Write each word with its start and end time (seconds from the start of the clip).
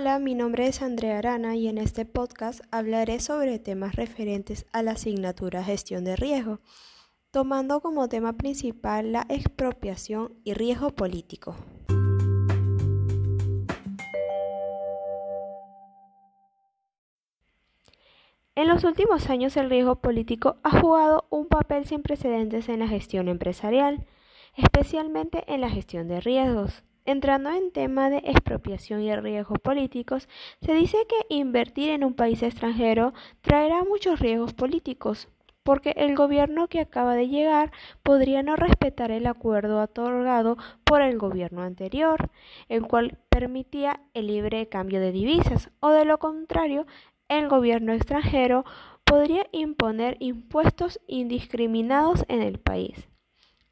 Hola, 0.00 0.18
mi 0.18 0.34
nombre 0.34 0.66
es 0.66 0.80
Andrea 0.80 1.18
Arana 1.18 1.56
y 1.56 1.68
en 1.68 1.76
este 1.76 2.06
podcast 2.06 2.62
hablaré 2.70 3.20
sobre 3.20 3.58
temas 3.58 3.96
referentes 3.96 4.64
a 4.72 4.82
la 4.82 4.92
asignatura 4.92 5.62
Gestión 5.62 6.04
de 6.04 6.16
Riesgo, 6.16 6.60
tomando 7.30 7.82
como 7.82 8.08
tema 8.08 8.32
principal 8.32 9.12
la 9.12 9.26
expropiación 9.28 10.32
y 10.42 10.54
riesgo 10.54 10.88
político. 10.92 11.54
En 18.54 18.68
los 18.68 18.84
últimos 18.84 19.28
años 19.28 19.54
el 19.58 19.68
riesgo 19.68 19.96
político 19.96 20.56
ha 20.62 20.80
jugado 20.80 21.26
un 21.28 21.46
papel 21.46 21.84
sin 21.84 22.00
precedentes 22.00 22.70
en 22.70 22.78
la 22.78 22.88
gestión 22.88 23.28
empresarial, 23.28 24.06
especialmente 24.56 25.44
en 25.46 25.60
la 25.60 25.68
gestión 25.68 26.08
de 26.08 26.22
riesgos. 26.22 26.84
Entrando 27.10 27.50
en 27.50 27.72
tema 27.72 28.08
de 28.08 28.18
expropiación 28.18 29.02
y 29.02 29.12
riesgos 29.16 29.58
políticos, 29.58 30.28
se 30.62 30.74
dice 30.74 30.96
que 31.08 31.34
invertir 31.34 31.90
en 31.90 32.04
un 32.04 32.14
país 32.14 32.40
extranjero 32.40 33.14
traerá 33.40 33.82
muchos 33.82 34.20
riesgos 34.20 34.54
políticos, 34.54 35.26
porque 35.64 35.90
el 35.96 36.14
gobierno 36.14 36.68
que 36.68 36.78
acaba 36.78 37.16
de 37.16 37.26
llegar 37.26 37.72
podría 38.04 38.44
no 38.44 38.54
respetar 38.54 39.10
el 39.10 39.26
acuerdo 39.26 39.82
otorgado 39.82 40.56
por 40.84 41.02
el 41.02 41.18
gobierno 41.18 41.62
anterior, 41.62 42.30
el 42.68 42.86
cual 42.86 43.18
permitía 43.28 43.98
el 44.14 44.28
libre 44.28 44.68
cambio 44.68 45.00
de 45.00 45.10
divisas, 45.10 45.68
o 45.80 45.88
de 45.88 46.04
lo 46.04 46.18
contrario, 46.18 46.86
el 47.28 47.48
gobierno 47.48 47.92
extranjero 47.92 48.64
podría 49.04 49.48
imponer 49.50 50.16
impuestos 50.20 51.00
indiscriminados 51.08 52.24
en 52.28 52.42
el 52.42 52.60
país. 52.60 53.10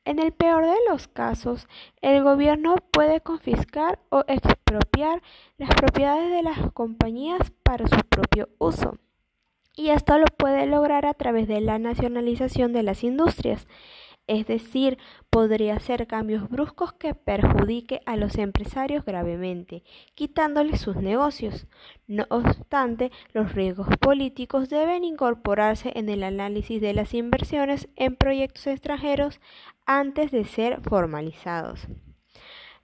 En 0.09 0.19
el 0.19 0.33
peor 0.33 0.65
de 0.65 0.79
los 0.89 1.07
casos, 1.07 1.69
el 2.01 2.23
gobierno 2.23 2.77
puede 2.93 3.21
confiscar 3.21 3.99
o 4.09 4.25
expropiar 4.27 5.21
las 5.59 5.69
propiedades 5.75 6.31
de 6.31 6.43
las 6.43 6.73
compañías 6.73 7.53
para 7.63 7.87
su 7.87 8.01
propio 8.09 8.49
uso. 8.57 8.97
Y 9.77 9.91
esto 9.91 10.17
lo 10.17 10.25
puede 10.25 10.65
lograr 10.65 11.05
a 11.05 11.13
través 11.13 11.47
de 11.47 11.61
la 11.61 11.79
nacionalización 11.79 12.73
de 12.73 12.85
las 12.85 13.05
industrias 13.05 13.67
es 14.29 14.47
decir, 14.47 14.99
podría 15.31 15.75
hacer 15.75 16.07
cambios 16.07 16.49
bruscos 16.49 16.93
que 16.93 17.15
perjudique 17.15 18.01
a 18.07 18.17
los 18.17 18.39
empresarios 18.39 19.05
gravemente, 19.05 19.83
quitándoles 20.15 20.81
sus 20.81 20.97
negocios. 20.97 21.67
No 22.07 22.27
obstante, 22.31 23.11
los 23.33 23.55
riesgos 23.55 23.89
políticos 24.01 24.69
deben 24.69 25.03
incorporarse 25.03 25.93
en 25.97 26.09
el 26.09 26.23
análisis 26.23 26.81
de 26.81 26.95
las 26.95 27.15
inversiones 27.15 27.89
en 27.97 28.15
proyectos 28.15 28.67
extranjeros 28.67 29.41
antes 29.87 30.31
de 30.31 30.45
ser 30.45 30.81
formalizados. 30.83 31.89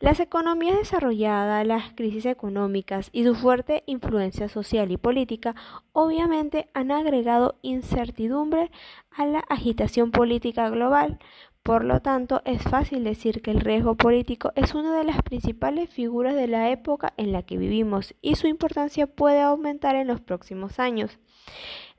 Las 0.01 0.21
economías 0.21 0.77
desarrolladas, 0.77 1.67
las 1.67 1.93
crisis 1.95 2.27
económicas 2.27 3.11
y 3.13 3.25
su 3.25 3.35
fuerte 3.35 3.85
influencia 3.87 4.49
social 4.49 4.91
y 4.91 4.97
política 4.97 5.55
obviamente 5.93 6.69
han 6.75 6.91
agregado 6.91 7.59
incertidumbre 7.63 8.71
a 9.11 9.27
la 9.27 9.41
agitación 9.49 10.11
política 10.11 10.69
global. 10.69 11.19
Por 11.63 11.85
lo 11.85 12.01
tanto, 12.01 12.43
es 12.45 12.63
fácil 12.63 13.05
decir 13.05 13.41
que 13.41 13.51
el 13.51 13.61
riesgo 13.61 13.95
político 13.95 14.53
es 14.55 14.75
una 14.75 14.99
de 14.99 15.05
las 15.05 15.23
principales 15.23 15.89
figuras 15.89 16.35
de 16.35 16.49
la 16.49 16.71
época 16.71 17.15
en 17.17 17.33
la 17.33 17.43
que 17.43 17.57
vivimos 17.57 18.15
y 18.21 18.35
su 18.35 18.49
importancia 18.49 19.07
puede 19.07 19.41
aumentar 19.41 19.97
en 19.97 20.09
los 20.09 20.21
próximos 20.21 20.79
años. 20.79 21.19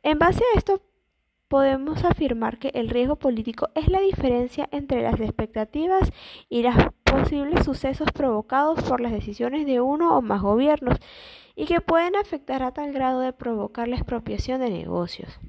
En 0.04 0.20
base 0.20 0.44
a 0.44 0.58
esto, 0.58 0.82
podemos 1.48 2.04
afirmar 2.04 2.58
que 2.58 2.70
el 2.70 2.90
riesgo 2.90 3.18
político 3.18 3.70
es 3.76 3.88
la 3.88 4.00
diferencia 4.00 4.68
entre 4.72 5.02
las 5.02 5.20
expectativas 5.20 6.12
y 6.50 6.64
los 6.64 6.76
posibles 7.04 7.66
sucesos 7.66 8.12
provocados 8.12 8.84
por 8.84 9.02
las 9.02 9.12
decisiones 9.12 9.66
de 9.66 9.82
uno 9.82 10.18
o 10.18 10.22
más 10.22 10.42
gobiernos 10.42 10.98
y 11.56 11.66
que 11.66 11.82
pueden 11.82 12.16
afectar 12.16 12.64
a 12.64 12.74
tal 12.74 12.92
grado 12.92 13.20
de 13.22 13.34
provocar 13.34 13.88
la 13.88 13.96
expropiación 13.96 14.60
de 14.60 14.70
negocios. 14.70 15.40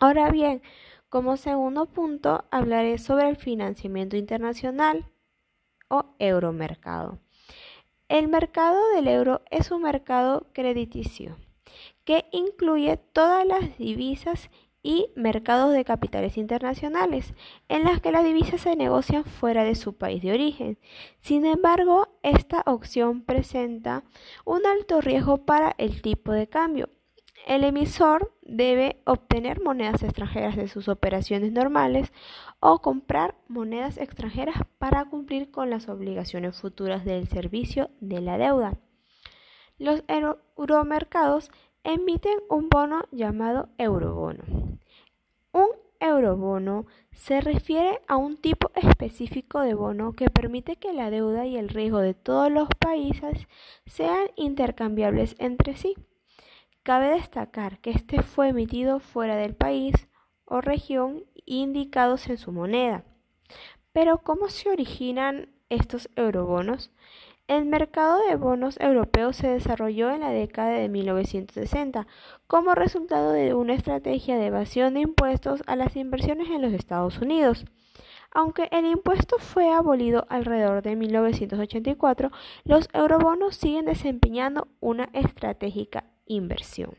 Ahora 0.00 0.30
bien, 0.30 0.62
como 1.08 1.36
segundo 1.36 1.86
punto 1.86 2.44
hablaré 2.50 2.98
sobre 2.98 3.28
el 3.28 3.36
financiamiento 3.36 4.16
internacional 4.16 5.04
o 5.88 6.06
euromercado. 6.18 7.18
El 8.08 8.28
mercado 8.28 8.78
del 8.94 9.08
euro 9.08 9.42
es 9.50 9.70
un 9.70 9.82
mercado 9.82 10.46
crediticio 10.52 11.36
que 12.04 12.26
incluye 12.32 12.96
todas 12.96 13.46
las 13.46 13.78
divisas 13.78 14.50
y 14.82 15.10
mercados 15.14 15.72
de 15.72 15.84
capitales 15.84 16.36
internacionales, 16.36 17.34
en 17.68 17.84
las 17.84 18.00
que 18.00 18.12
las 18.12 18.24
divisas 18.24 18.60
se 18.60 18.76
negocian 18.76 19.24
fuera 19.24 19.64
de 19.64 19.74
su 19.74 19.94
país 19.94 20.22
de 20.22 20.32
origen. 20.32 20.78
Sin 21.20 21.46
embargo, 21.46 22.08
esta 22.22 22.62
opción 22.66 23.22
presenta 23.22 24.02
un 24.44 24.66
alto 24.66 25.00
riesgo 25.00 25.44
para 25.44 25.74
el 25.78 26.02
tipo 26.02 26.32
de 26.32 26.48
cambio. 26.48 26.88
El 27.46 27.64
emisor 27.64 28.32
debe 28.42 29.00
obtener 29.04 29.62
monedas 29.62 30.02
extranjeras 30.02 30.54
de 30.56 30.68
sus 30.68 30.88
operaciones 30.88 31.52
normales 31.52 32.12
o 32.60 32.80
comprar 32.80 33.34
monedas 33.48 33.98
extranjeras 33.98 34.56
para 34.78 35.06
cumplir 35.06 35.50
con 35.50 35.68
las 35.68 35.88
obligaciones 35.88 36.60
futuras 36.60 37.04
del 37.04 37.26
servicio 37.28 37.90
de 38.00 38.20
la 38.20 38.38
deuda. 38.38 38.78
Los 39.78 40.04
euromercados 40.06 41.50
emiten 41.82 42.38
un 42.48 42.68
bono 42.68 43.02
llamado 43.10 43.70
eurobono. 43.76 44.61
Eurobono 46.02 46.86
se 47.12 47.40
refiere 47.40 48.00
a 48.08 48.16
un 48.16 48.36
tipo 48.36 48.70
específico 48.74 49.60
de 49.60 49.74
bono 49.74 50.12
que 50.12 50.30
permite 50.30 50.76
que 50.76 50.92
la 50.92 51.10
deuda 51.10 51.46
y 51.46 51.56
el 51.56 51.68
riesgo 51.68 51.98
de 51.98 52.14
todos 52.14 52.50
los 52.50 52.68
países 52.78 53.46
sean 53.86 54.28
intercambiables 54.36 55.36
entre 55.38 55.76
sí. 55.76 55.94
Cabe 56.82 57.10
destacar 57.10 57.78
que 57.78 57.90
este 57.90 58.22
fue 58.22 58.48
emitido 58.48 58.98
fuera 58.98 59.36
del 59.36 59.54
país 59.54 60.08
o 60.44 60.60
región 60.60 61.24
indicados 61.46 62.28
en 62.28 62.38
su 62.38 62.50
moneda. 62.50 63.04
Pero 63.92 64.18
¿cómo 64.18 64.48
se 64.48 64.70
originan 64.70 65.50
estos 65.68 66.10
eurobonos? 66.16 66.90
El 67.48 67.66
mercado 67.66 68.20
de 68.28 68.36
bonos 68.36 68.78
europeos 68.80 69.36
se 69.36 69.48
desarrolló 69.48 70.10
en 70.10 70.20
la 70.20 70.30
década 70.30 70.70
de 70.70 70.88
1960 70.88 72.06
como 72.46 72.74
resultado 72.74 73.32
de 73.32 73.52
una 73.52 73.74
estrategia 73.74 74.36
de 74.36 74.46
evasión 74.46 74.94
de 74.94 75.00
impuestos 75.00 75.62
a 75.66 75.74
las 75.74 75.96
inversiones 75.96 76.48
en 76.50 76.62
los 76.62 76.72
Estados 76.72 77.18
Unidos. 77.18 77.64
Aunque 78.30 78.68
el 78.70 78.86
impuesto 78.86 79.38
fue 79.38 79.70
abolido 79.70 80.24
alrededor 80.30 80.82
de 80.82 80.96
1984, 80.96 82.30
los 82.64 82.88
eurobonos 82.94 83.56
siguen 83.56 83.86
desempeñando 83.86 84.68
una 84.80 85.10
estratégica 85.12 86.04
inversión. 86.26 86.96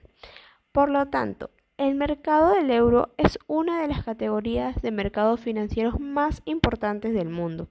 Por 0.72 0.90
lo 0.90 1.08
tanto, 1.08 1.50
el 1.78 1.96
mercado 1.96 2.54
del 2.54 2.70
euro 2.70 3.14
es 3.18 3.40
una 3.48 3.82
de 3.82 3.88
las 3.88 4.04
categorías 4.04 4.80
de 4.82 4.92
mercados 4.92 5.40
financieros 5.40 6.00
más 6.00 6.44
importantes 6.46 7.14
del 7.16 7.30
mundo, 7.30 7.68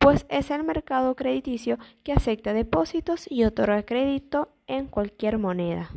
pues 0.00 0.24
es 0.30 0.50
el 0.50 0.64
mercado 0.64 1.14
crediticio 1.14 1.78
que 2.02 2.12
acepta 2.12 2.54
depósitos 2.54 3.30
y 3.30 3.44
otorga 3.44 3.82
crédito 3.84 4.48
en 4.66 4.86
cualquier 4.86 5.36
moneda. 5.36 5.90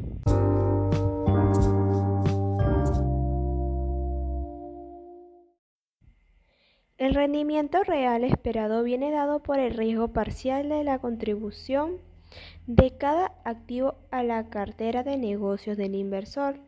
El 6.97 7.15
rendimiento 7.15 7.83
real 7.83 8.25
esperado 8.25 8.83
viene 8.83 9.09
dado 9.09 9.41
por 9.41 9.59
el 9.59 9.73
riesgo 9.73 10.09
parcial 10.09 10.67
de 10.67 10.83
la 10.83 10.99
contribución 10.99 11.97
de 12.67 12.97
cada 12.97 13.31
activo 13.45 13.95
a 14.11 14.21
la 14.23 14.49
cartera 14.49 15.03
de 15.03 15.17
negocios 15.17 15.77
del 15.77 15.95
inversor 15.95 16.59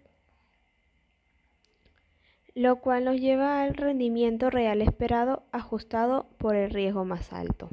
lo 2.55 2.77
cual 2.77 3.03
nos 3.03 3.19
lleva 3.19 3.61
al 3.61 3.75
rendimiento 3.75 4.49
real 4.49 4.81
esperado 4.81 5.43
ajustado 5.51 6.29
por 6.37 6.55
el 6.55 6.71
riesgo 6.71 7.03
más 7.03 7.33
alto. 7.33 7.69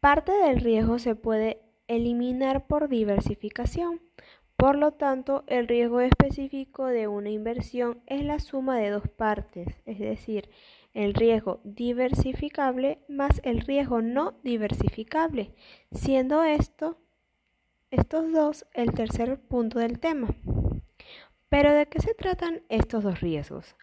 Parte 0.00 0.30
del 0.32 0.60
riesgo 0.60 1.00
se 1.00 1.16
puede 1.16 1.60
eliminar 1.88 2.68
por 2.68 2.88
diversificación. 2.88 4.00
Por 4.56 4.76
lo 4.76 4.92
tanto, 4.92 5.44
el 5.48 5.66
riesgo 5.66 6.00
específico 6.00 6.86
de 6.86 7.08
una 7.08 7.30
inversión 7.30 8.00
es 8.06 8.24
la 8.24 8.38
suma 8.38 8.78
de 8.78 8.90
dos 8.90 9.08
partes, 9.08 9.66
es 9.84 9.98
decir, 9.98 10.48
el 10.94 11.14
riesgo 11.14 11.60
diversificable 11.64 12.98
más 13.08 13.40
el 13.44 13.60
riesgo 13.60 14.00
no 14.00 14.34
diversificable, 14.42 15.54
siendo 15.92 16.44
esto, 16.44 16.98
estos 17.90 18.32
dos 18.32 18.66
el 18.74 18.92
tercer 18.92 19.40
punto 19.40 19.78
del 19.78 19.98
tema. 19.98 20.28
Pero 21.48 21.72
¿de 21.72 21.86
qué 21.86 22.00
se 22.00 22.14
tratan 22.14 22.62
estos 22.68 23.04
dos 23.04 23.20
riesgos? 23.20 23.76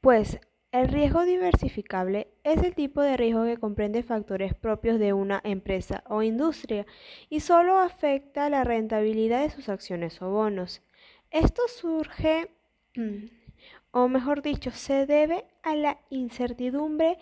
Pues 0.00 0.40
el 0.72 0.88
riesgo 0.88 1.24
diversificable 1.24 2.28
es 2.44 2.62
el 2.62 2.74
tipo 2.74 3.02
de 3.02 3.16
riesgo 3.16 3.44
que 3.44 3.58
comprende 3.58 4.02
factores 4.02 4.54
propios 4.54 4.98
de 4.98 5.12
una 5.12 5.40
empresa 5.44 6.02
o 6.08 6.22
industria 6.22 6.86
y 7.28 7.40
solo 7.40 7.78
afecta 7.78 8.48
la 8.48 8.64
rentabilidad 8.64 9.42
de 9.42 9.50
sus 9.50 9.68
acciones 9.68 10.20
o 10.22 10.30
bonos. 10.30 10.82
Esto 11.30 11.62
surge, 11.68 12.50
o 13.90 14.08
mejor 14.08 14.42
dicho, 14.42 14.70
se 14.70 15.06
debe 15.06 15.44
a 15.62 15.76
la 15.76 15.98
incertidumbre 16.08 17.18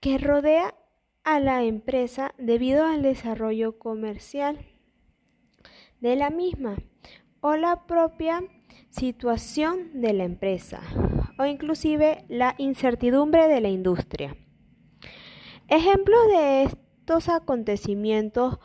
que 0.00 0.18
rodea 0.18 0.74
a 1.24 1.40
la 1.40 1.64
empresa 1.64 2.34
debido 2.38 2.86
al 2.86 3.02
desarrollo 3.02 3.78
comercial 3.78 4.64
de 6.00 6.16
la 6.16 6.30
misma 6.30 6.76
o 7.40 7.56
la 7.56 7.86
propia 7.86 8.42
situación 8.92 10.00
de 10.00 10.12
la 10.12 10.24
empresa 10.24 10.80
o 11.38 11.44
inclusive 11.46 12.24
la 12.28 12.54
incertidumbre 12.58 13.48
de 13.48 13.60
la 13.60 13.68
industria. 13.68 14.36
Ejemplos 15.68 16.20
de 16.28 16.64
estos 16.64 17.30
acontecimientos 17.30 18.58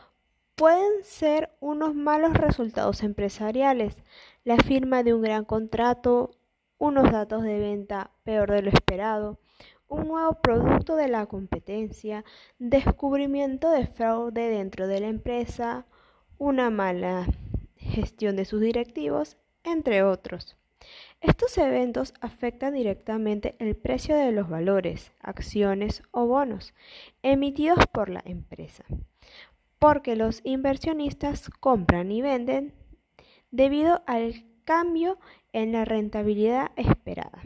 pueden 0.56 1.04
ser 1.04 1.56
unos 1.62 1.96
malos 1.96 2.34
resultados 2.34 3.04
empresariales, 3.04 4.04
la 4.44 4.58
firma 4.58 5.02
de 5.04 5.14
un 5.14 5.22
gran 5.22 5.46
contrato, 5.46 6.32
unos 6.78 7.10
datos 7.12 7.44
de 7.44 7.60
venta 7.60 8.12
peor 8.24 8.52
de 8.52 8.64
lo 8.64 8.70
esperado, 8.70 9.40
un 9.88 10.10
nuevo 10.10 10.42
producto 10.42 10.98
de 10.98 11.08
la 11.08 11.26
competencia, 11.28 12.26
descubrimiento 12.60 13.72
de 13.72 13.88
fraude 13.88 14.50
dentro 14.50 14.88
de 14.88 15.00
la 15.00 15.08
empresa, 15.08 15.86
una 16.38 16.70
mala 16.70 17.28
gestión 17.78 18.36
de 18.36 18.44
sus 18.44 18.60
directivos, 18.60 19.38
entre 19.68 20.04
otros. 20.04 20.58
Estos 21.22 21.58
eventos 21.58 22.14
afectan 22.22 22.74
directamente 22.74 23.56
el 23.60 23.76
precio 23.76 24.16
de 24.16 24.32
los 24.32 24.50
valores, 24.50 25.12
acciones 25.20 26.04
o 26.12 26.28
bonos 26.28 26.74
emitidos 27.24 27.86
por 27.92 28.10
la 28.10 28.22
empresa, 28.26 28.86
porque 29.80 30.16
los 30.16 30.42
inversionistas 30.44 31.50
compran 31.60 32.12
y 32.12 32.22
venden 32.22 32.74
debido 33.52 34.04
al 34.06 34.46
cambio 34.64 35.18
en 35.54 35.72
la 35.72 35.86
rentabilidad 35.86 36.72
esperada. 36.76 37.42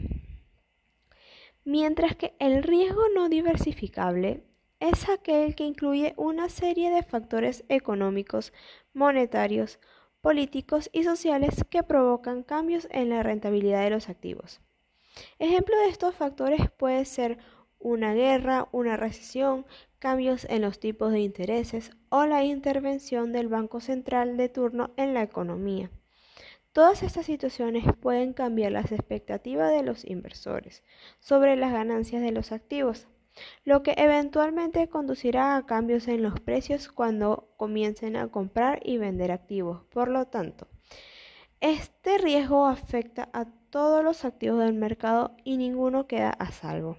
Mientras 1.64 2.16
que 2.16 2.34
el 2.40 2.62
riesgo 2.62 3.02
no 3.14 3.28
diversificable 3.28 4.44
es 4.80 5.08
aquel 5.08 5.54
que 5.54 5.64
incluye 5.64 6.12
una 6.16 6.48
serie 6.48 6.90
de 6.90 7.04
factores 7.04 7.64
económicos, 7.68 8.52
monetarios, 8.92 9.78
políticos 10.22 10.88
y 10.92 11.02
sociales 11.02 11.64
que 11.68 11.82
provocan 11.82 12.44
cambios 12.44 12.88
en 12.90 13.10
la 13.10 13.22
rentabilidad 13.22 13.82
de 13.82 13.90
los 13.90 14.08
activos. 14.08 14.60
Ejemplo 15.38 15.76
de 15.78 15.88
estos 15.88 16.14
factores 16.14 16.70
puede 16.70 17.04
ser 17.04 17.38
una 17.80 18.14
guerra, 18.14 18.68
una 18.70 18.96
recesión, 18.96 19.66
cambios 19.98 20.46
en 20.48 20.62
los 20.62 20.78
tipos 20.78 21.10
de 21.10 21.20
intereses 21.20 21.90
o 22.08 22.24
la 22.26 22.44
intervención 22.44 23.32
del 23.32 23.48
Banco 23.48 23.80
Central 23.80 24.36
de 24.36 24.48
turno 24.48 24.92
en 24.96 25.12
la 25.12 25.22
economía. 25.22 25.90
Todas 26.72 27.02
estas 27.02 27.26
situaciones 27.26 27.84
pueden 28.00 28.32
cambiar 28.32 28.72
las 28.72 28.92
expectativas 28.92 29.70
de 29.72 29.82
los 29.82 30.04
inversores 30.06 30.84
sobre 31.18 31.56
las 31.56 31.72
ganancias 31.72 32.22
de 32.22 32.30
los 32.30 32.52
activos, 32.52 33.08
lo 33.64 33.82
que 33.82 33.94
eventualmente 33.96 34.88
conducirá 34.88 35.56
a 35.56 35.66
cambios 35.66 36.08
en 36.08 36.22
los 36.22 36.40
precios 36.40 36.88
cuando 36.88 37.52
comiencen 37.56 38.16
a 38.16 38.28
comprar 38.28 38.80
y 38.84 38.98
vender 38.98 39.32
activos. 39.32 39.84
Por 39.90 40.08
lo 40.08 40.26
tanto, 40.26 40.68
este 41.60 42.18
riesgo 42.18 42.66
afecta 42.66 43.28
a 43.32 43.46
todos 43.70 44.04
los 44.04 44.24
activos 44.24 44.58
del 44.60 44.74
mercado 44.74 45.36
y 45.44 45.56
ninguno 45.56 46.06
queda 46.06 46.30
a 46.30 46.50
salvo. 46.52 46.96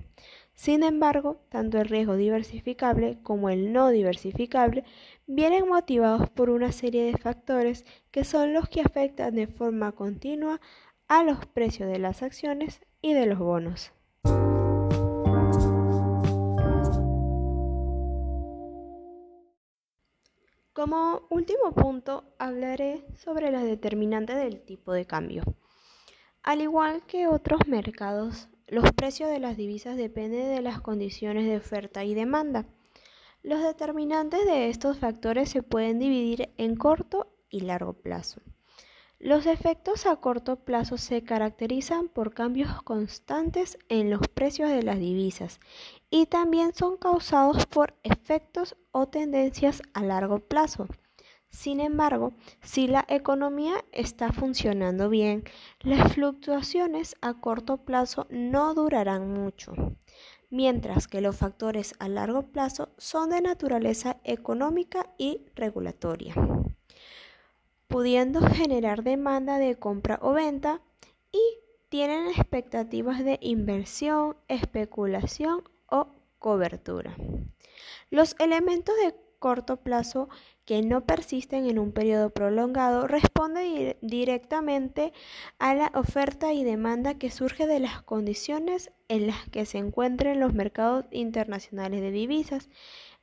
Sin 0.56 0.84
embargo, 0.84 1.42
tanto 1.50 1.80
el 1.80 1.90
riesgo 1.90 2.16
diversificable 2.16 3.20
como 3.24 3.50
el 3.50 3.74
no 3.74 3.90
diversificable 3.90 4.84
vienen 5.28 5.68
motivados 5.68 6.30
por 6.30 6.50
una 6.50 6.72
serie 6.72 7.04
de 7.06 7.18
factores 7.18 7.86
que 8.12 8.24
son 8.24 8.54
los 8.54 8.70
que 8.70 8.82
afectan 8.82 9.36
de 9.36 9.48
forma 9.48 9.92
continua 9.94 10.62
a 11.08 11.24
los 11.24 11.46
precios 11.46 11.90
de 11.90 12.00
las 12.00 12.24
acciones 12.24 12.82
y 13.02 13.14
de 13.14 13.26
los 13.26 13.40
bonos. 13.40 13.92
Como 20.74 21.28
último 21.30 21.72
punto, 21.76 22.24
hablaré 22.40 23.06
sobre 23.16 23.52
las 23.52 23.64
determinantes 23.64 24.38
del 24.38 24.60
tipo 24.60 24.92
de 24.92 25.06
cambio. 25.06 25.44
Al 26.42 26.62
igual 26.62 27.06
que 27.06 27.28
otros 27.28 27.68
mercados, 27.68 28.50
los 28.68 28.92
precios 28.92 29.30
de 29.30 29.40
las 29.40 29.56
divisas 29.56 29.98
dependen 29.98 30.50
de 30.56 30.64
las 30.64 30.82
condiciones 30.82 31.46
de 31.46 31.58
oferta 31.58 32.04
y 32.04 32.16
demanda. 32.16 32.66
Los 33.44 33.62
determinantes 33.62 34.48
de 34.48 34.70
estos 34.70 34.98
factores 34.98 35.52
se 35.52 35.62
pueden 35.62 36.00
dividir 36.00 36.52
en 36.58 36.76
corto 36.76 37.28
y 37.52 37.60
largo 37.60 37.94
plazo. 37.94 38.42
Los 39.24 39.46
efectos 39.46 40.06
a 40.06 40.18
corto 40.18 40.58
plazo 40.58 40.98
se 40.98 41.24
caracterizan 41.24 42.10
por 42.10 42.34
cambios 42.34 42.84
constantes 42.84 43.78
en 43.88 44.10
los 44.10 44.28
precios 44.28 44.70
de 44.70 44.84
las 44.84 45.00
divisas 45.00 45.62
y 46.10 46.26
también 46.26 46.74
son 46.76 46.98
causados 46.98 47.66
por 47.66 47.96
efectos 48.04 48.76
o 48.92 49.08
tendencias 49.08 49.82
a 49.94 50.04
largo 50.04 50.40
plazo. 50.40 50.88
Sin 51.50 51.80
embargo, 51.80 52.34
si 52.64 52.90
la 52.90 53.06
economía 53.08 53.86
está 53.94 54.34
funcionando 54.34 55.08
bien, 55.08 55.46
las 55.80 56.12
fluctuaciones 56.12 57.16
a 57.22 57.36
corto 57.36 57.78
plazo 57.78 58.28
no 58.30 58.74
durarán 58.74 59.32
mucho 59.32 59.74
mientras 60.50 61.08
que 61.08 61.22
los 61.22 61.38
factores 61.38 61.96
a 61.98 62.10
largo 62.10 62.44
plazo 62.44 62.90
son 62.98 63.30
de 63.30 63.42
naturaleza 63.42 64.18
económica 64.24 65.10
y 65.18 65.46
regulatoria, 65.56 66.36
pudiendo 67.94 68.42
generar 68.42 69.04
demanda 69.04 69.60
de 69.60 69.76
compra 69.76 70.18
o 70.24 70.34
venta 70.34 70.82
y 71.32 71.40
tienen 71.90 72.26
expectativas 72.26 73.24
de 73.24 73.38
inversión, 73.40 74.36
especulación 74.48 75.62
o 75.92 76.08
cobertura. 76.40 77.16
Los 78.10 78.36
elementos 78.40 78.96
de 78.96 79.14
corto 79.38 79.78
plazo 79.78 80.28
que 80.66 80.82
no 80.82 81.06
persisten 81.06 81.70
en 81.70 81.78
un 81.78 81.92
periodo 81.92 82.32
prolongado 82.32 83.06
responde 83.06 83.96
directamente 84.02 85.14
a 85.60 85.76
la 85.76 85.92
oferta 85.94 86.52
y 86.52 86.64
demanda 86.64 87.20
que 87.20 87.30
surge 87.30 87.68
de 87.68 87.80
las 87.80 88.02
condiciones 88.02 88.92
en 89.08 89.28
las 89.28 89.48
que 89.50 89.68
se 89.68 89.78
encuentran 89.78 90.40
los 90.40 90.56
mercados 90.56 91.06
internacionales 91.12 92.02
de 92.02 92.10
divisas. 92.10 92.70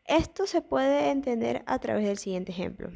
Esto 0.05 0.47
se 0.47 0.63
puede 0.63 1.11
entender 1.11 1.65
a 1.67 1.81
través 1.81 2.05
del 2.05 2.19
siguiente 2.19 2.53
ejemplo. 2.53 2.93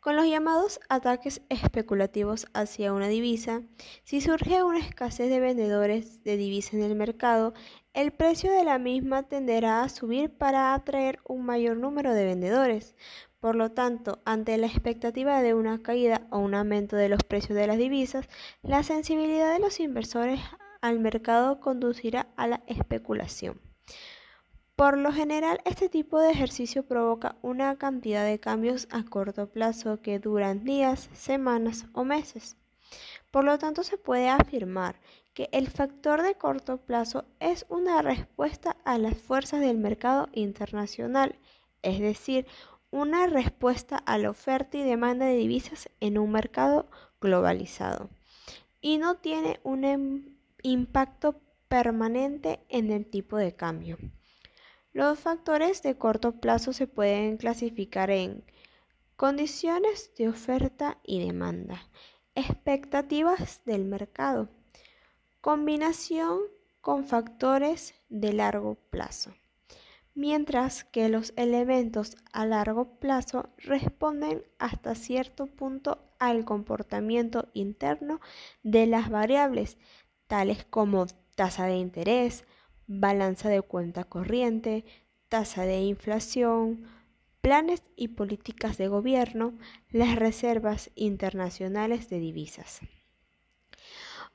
Con 0.00 0.16
los 0.16 0.24
llamados 0.24 0.80
ataques 0.88 1.42
especulativos 1.50 2.46
hacia 2.54 2.94
una 2.94 3.08
divisa, 3.08 3.60
si 4.02 4.22
surge 4.22 4.64
una 4.64 4.78
escasez 4.78 5.28
de 5.28 5.40
vendedores 5.40 6.24
de 6.24 6.38
divisa 6.38 6.74
en 6.74 6.82
el 6.82 6.94
mercado, 6.94 7.52
el 7.92 8.10
precio 8.10 8.50
de 8.50 8.64
la 8.64 8.78
misma 8.78 9.24
tenderá 9.24 9.82
a 9.82 9.90
subir 9.90 10.30
para 10.30 10.72
atraer 10.72 11.18
un 11.28 11.44
mayor 11.44 11.76
número 11.76 12.14
de 12.14 12.24
vendedores. 12.24 12.96
Por 13.40 13.56
lo 13.56 13.72
tanto, 13.72 14.22
ante 14.24 14.56
la 14.56 14.68
expectativa 14.68 15.42
de 15.42 15.52
una 15.52 15.82
caída 15.82 16.26
o 16.30 16.38
un 16.38 16.54
aumento 16.54 16.96
de 16.96 17.10
los 17.10 17.22
precios 17.22 17.58
de 17.58 17.66
las 17.66 17.76
divisas, 17.76 18.26
la 18.62 18.82
sensibilidad 18.82 19.52
de 19.52 19.60
los 19.60 19.80
inversores 19.80 20.40
al 20.80 20.98
mercado 20.98 21.60
conducirá 21.60 22.28
a 22.36 22.46
la 22.46 22.62
especulación. 22.66 23.69
Por 24.80 24.96
lo 24.96 25.12
general, 25.12 25.60
este 25.66 25.90
tipo 25.90 26.18
de 26.18 26.30
ejercicio 26.30 26.86
provoca 26.86 27.36
una 27.42 27.76
cantidad 27.76 28.24
de 28.24 28.40
cambios 28.40 28.88
a 28.90 29.04
corto 29.04 29.46
plazo 29.46 30.00
que 30.00 30.18
duran 30.18 30.64
días, 30.64 31.10
semanas 31.12 31.84
o 31.92 32.02
meses. 32.02 32.56
Por 33.30 33.44
lo 33.44 33.58
tanto, 33.58 33.82
se 33.82 33.98
puede 33.98 34.30
afirmar 34.30 34.98
que 35.34 35.50
el 35.52 35.68
factor 35.68 36.22
de 36.22 36.34
corto 36.36 36.78
plazo 36.78 37.26
es 37.40 37.66
una 37.68 38.00
respuesta 38.00 38.74
a 38.86 38.96
las 38.96 39.18
fuerzas 39.18 39.60
del 39.60 39.76
mercado 39.76 40.30
internacional, 40.32 41.38
es 41.82 42.00
decir, 42.00 42.46
una 42.90 43.26
respuesta 43.26 43.98
a 43.98 44.16
la 44.16 44.30
oferta 44.30 44.78
y 44.78 44.82
demanda 44.82 45.26
de 45.26 45.36
divisas 45.36 45.90
en 46.00 46.16
un 46.16 46.32
mercado 46.32 46.86
globalizado 47.20 48.08
y 48.80 48.96
no 48.96 49.16
tiene 49.16 49.60
un 49.62 49.84
em, 49.84 50.36
impacto 50.62 51.38
permanente 51.68 52.60
en 52.70 52.90
el 52.90 53.04
tipo 53.04 53.36
de 53.36 53.54
cambio. 53.54 53.98
Los 54.92 55.20
factores 55.20 55.82
de 55.82 55.96
corto 55.96 56.40
plazo 56.40 56.72
se 56.72 56.88
pueden 56.88 57.36
clasificar 57.36 58.10
en 58.10 58.42
condiciones 59.14 60.12
de 60.16 60.28
oferta 60.28 60.98
y 61.04 61.24
demanda, 61.24 61.88
expectativas 62.34 63.60
del 63.64 63.84
mercado, 63.84 64.48
combinación 65.40 66.40
con 66.80 67.04
factores 67.04 67.94
de 68.08 68.32
largo 68.32 68.74
plazo, 68.90 69.32
mientras 70.14 70.82
que 70.82 71.08
los 71.08 71.34
elementos 71.36 72.16
a 72.32 72.44
largo 72.44 72.98
plazo 72.98 73.48
responden 73.58 74.42
hasta 74.58 74.96
cierto 74.96 75.46
punto 75.46 75.98
al 76.18 76.44
comportamiento 76.44 77.48
interno 77.54 78.20
de 78.64 78.88
las 78.88 79.08
variables, 79.08 79.78
tales 80.26 80.64
como 80.64 81.06
tasa 81.36 81.66
de 81.66 81.76
interés, 81.76 82.44
balanza 82.92 83.48
de 83.48 83.62
cuenta 83.62 84.02
corriente, 84.02 84.84
tasa 85.28 85.62
de 85.62 85.80
inflación, 85.80 86.88
planes 87.40 87.84
y 87.94 88.08
políticas 88.08 88.78
de 88.78 88.88
gobierno, 88.88 89.54
las 89.90 90.16
reservas 90.16 90.90
internacionales 90.96 92.10
de 92.10 92.18
divisas. 92.18 92.80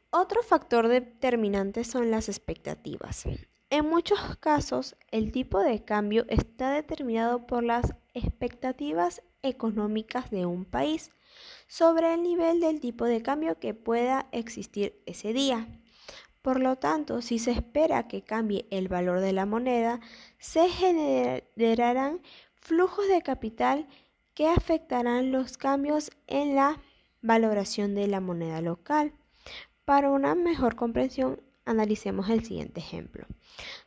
Otro 0.09 0.41
factor 0.41 0.87
determinante 0.87 1.83
son 1.83 2.11
las 2.11 2.29
expectativas. 2.29 3.25
En 3.69 3.89
muchos 3.89 4.19
casos, 4.37 4.95
el 5.11 5.33
tipo 5.33 5.59
de 5.59 5.83
cambio 5.83 6.25
está 6.29 6.71
determinado 6.71 7.45
por 7.47 7.61
las 7.61 7.93
expectativas 8.13 9.21
económicas 9.43 10.31
de 10.31 10.45
un 10.45 10.63
país 10.63 11.11
sobre 11.67 12.13
el 12.13 12.23
nivel 12.23 12.61
del 12.61 12.79
tipo 12.79 13.03
de 13.03 13.21
cambio 13.21 13.59
que 13.59 13.73
pueda 13.73 14.29
existir 14.31 15.01
ese 15.05 15.33
día. 15.33 15.67
Por 16.45 16.59
lo 16.59 16.75
tanto, 16.75 17.23
si 17.23 17.39
se 17.39 17.49
espera 17.49 18.07
que 18.07 18.21
cambie 18.21 18.67
el 18.69 18.87
valor 18.87 19.19
de 19.19 19.33
la 19.33 19.47
moneda, 19.47 19.99
se 20.37 20.69
generarán 20.69 22.21
flujos 22.53 23.07
de 23.07 23.23
capital 23.23 23.87
que 24.35 24.47
afectarán 24.47 25.31
los 25.31 25.57
cambios 25.57 26.11
en 26.27 26.53
la 26.55 26.79
valoración 27.23 27.95
de 27.95 28.05
la 28.05 28.19
moneda 28.19 28.61
local. 28.61 29.13
Para 29.85 30.11
una 30.11 30.35
mejor 30.35 30.75
comprensión, 30.75 31.41
analicemos 31.65 32.29
el 32.29 32.45
siguiente 32.45 32.79
ejemplo. 32.79 33.25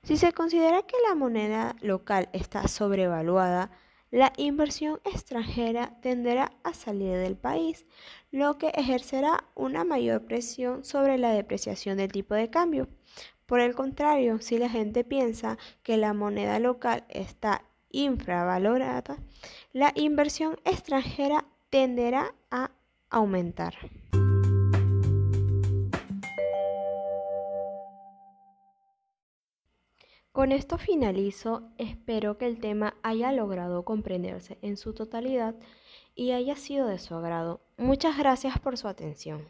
Si 0.03 0.17
se 0.17 0.33
considera 0.33 0.83
que 0.83 0.97
la 1.09 1.15
moneda 1.15 1.77
local 1.81 2.29
está 2.33 2.67
sobrevaluada, 2.67 3.71
la 4.11 4.33
inversión 4.37 5.01
extranjera 5.05 5.99
tenderá 6.01 6.53
a 6.63 6.73
salir 6.73 7.17
del 7.17 7.37
país, 7.37 7.87
lo 8.31 8.59
que 8.59 8.69
ejercerá 8.69 9.45
una 9.55 9.85
mayor 9.85 10.25
presión 10.25 10.85
sobre 10.85 11.19
la 11.19 11.31
depreciación 11.31 11.99
del 11.99 12.13
tipo 12.13 12.35
de 12.35 12.51
cambio. 12.51 12.89
Por 13.47 13.61
el 13.61 13.75
contrario, 13.75 14.41
si 14.41 14.59
la 14.59 14.69
gente 14.69 15.05
piensa 15.05 15.59
que 15.83 15.97
la 15.97 16.13
moneda 16.13 16.59
local 16.59 17.05
está 17.09 17.65
infravalorada, 17.91 19.19
la 19.73 19.93
inversión 19.95 20.57
extranjera 20.65 21.47
tenderá 21.71 22.35
a 22.51 22.71
aumentar. 23.11 23.75
Con 30.39 30.53
esto 30.53 30.79
finalizo, 30.79 31.65
espero 31.79 32.39
que 32.39 32.47
el 32.47 32.61
tema 32.61 32.95
haya 33.03 33.33
logrado 33.33 33.85
comprenderse 33.85 34.57
en 34.63 34.77
su 34.77 34.95
totalidad 34.95 35.57
y 36.15 36.31
haya 36.31 36.55
sido 36.55 36.87
de 36.87 37.01
su 37.01 37.17
agrado. 37.17 37.61
Muchas 37.77 38.17
gracias 38.17 38.57
por 38.61 38.79
su 38.79 38.87
atención. 38.87 39.49